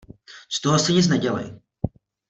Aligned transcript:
Z 0.51 0.61
toho 0.61 0.79
si 0.79 0.93
nic 0.93 1.07
nedělej. 1.07 1.61